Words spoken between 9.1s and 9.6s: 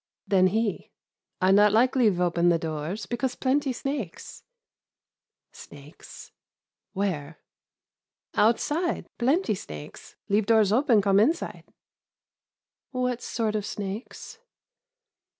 plenty